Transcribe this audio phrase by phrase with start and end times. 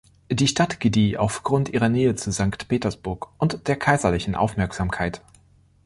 [0.31, 5.21] Die Stadt gedieh aufgrund ihrer Nähe zu Sankt Petersburg und der kaiserlichen Aufmerksamkeit.